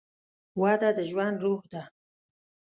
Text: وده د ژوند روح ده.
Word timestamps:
وده 0.61 0.89
د 0.97 0.99
ژوند 1.09 1.37
روح 1.45 1.61
ده. 1.73 1.83